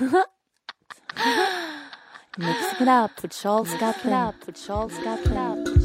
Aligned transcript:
Mixing 0.00 0.16
it 2.80 2.88
up 2.88 3.20
with 3.20 3.32
Charles 3.32 3.74
Gatlin. 3.74 4.10
up 4.10 5.36
up 5.36 5.79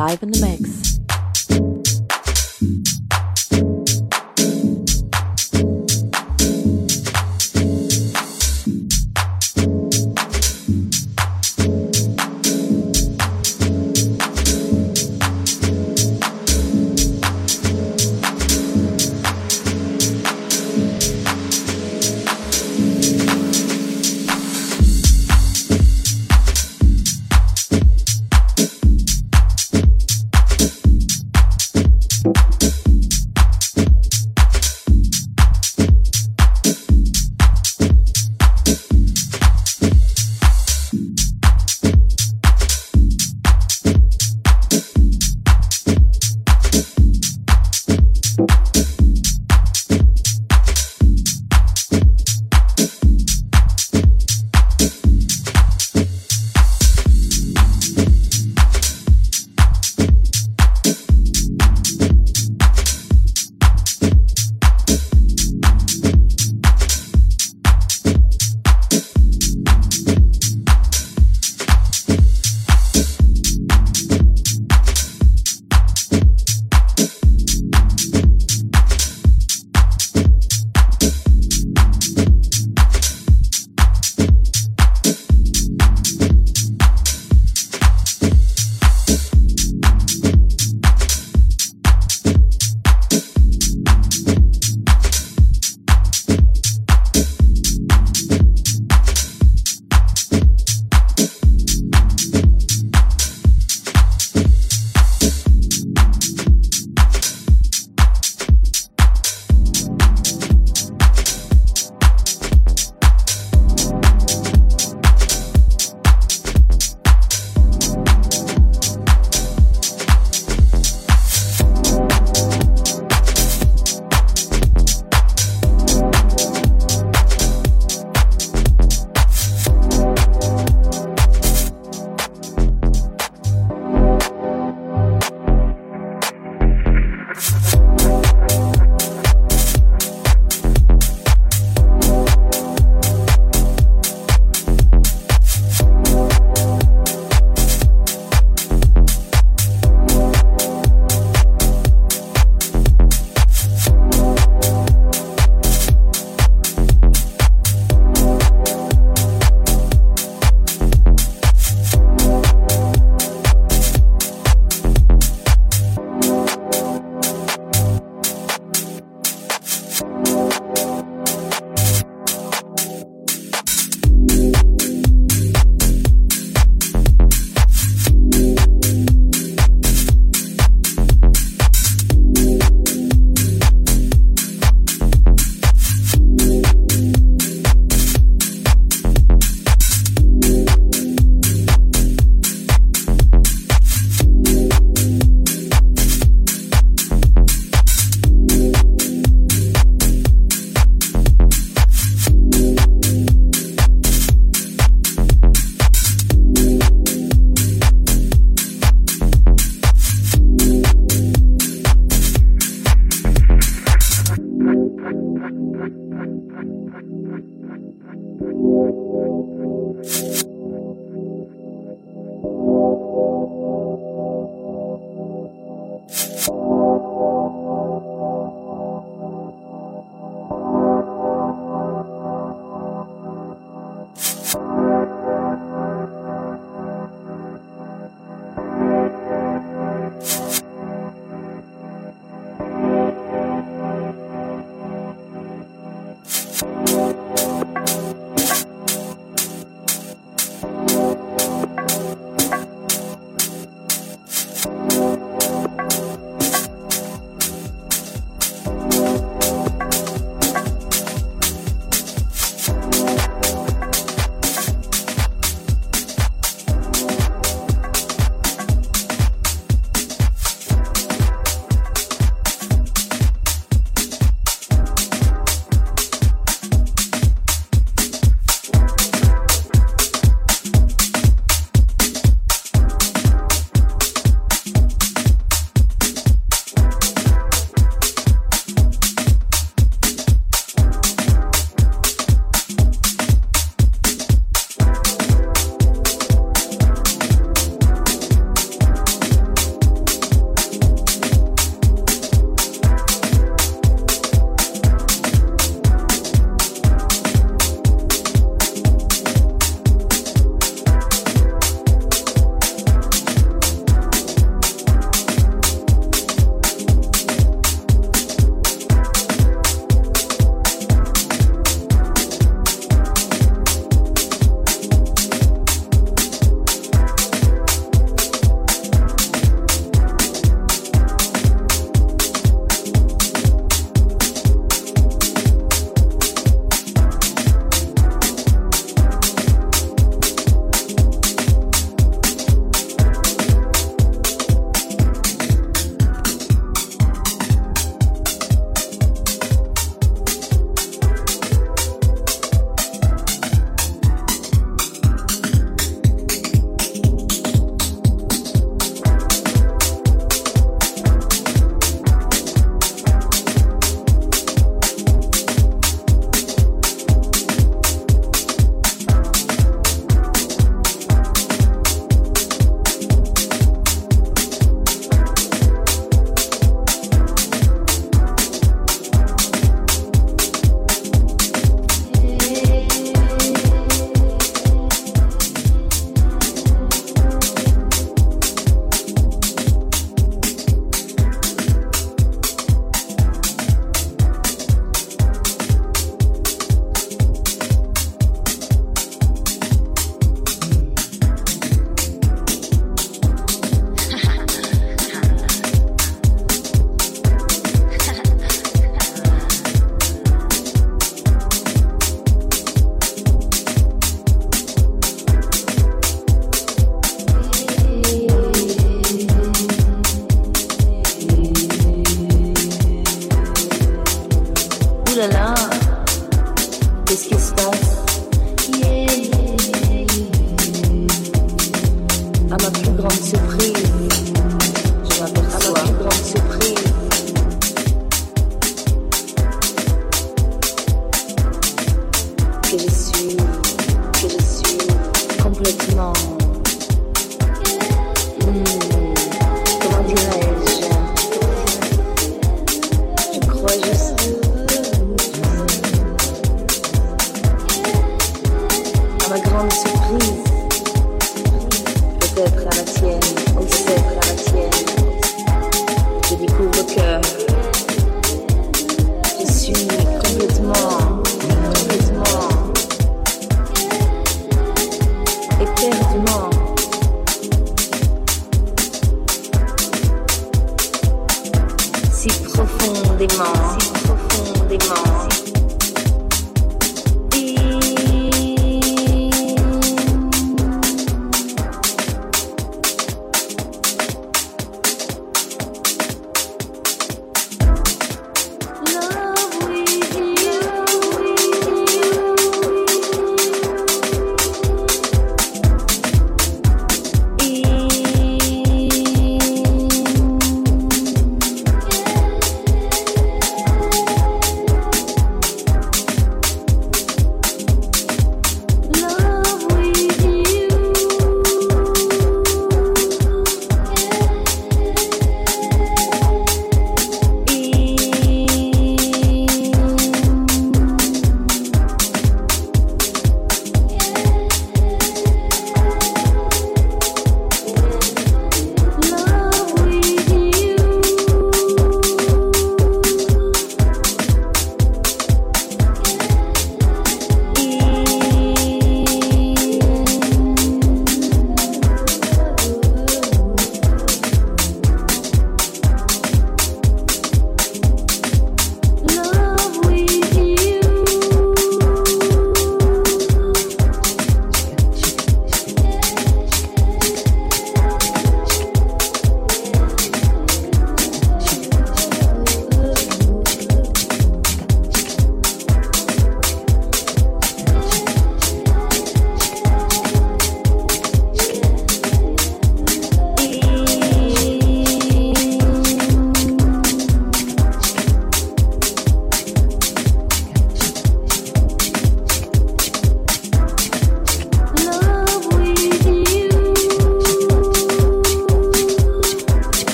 live 0.00 0.22
in 0.22 0.30
the 0.30 0.39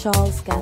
Charles 0.00 0.40
Gatling. 0.42 0.57